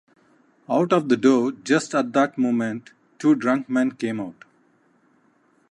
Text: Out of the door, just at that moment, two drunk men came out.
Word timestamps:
Out 0.67 0.91
of 0.93 1.09
the 1.09 1.15
door, 1.15 1.51
just 1.51 1.93
at 1.93 2.11
that 2.13 2.35
moment, 2.35 2.89
two 3.19 3.35
drunk 3.35 3.69
men 3.69 3.91
came 3.91 4.19
out. 4.19 4.45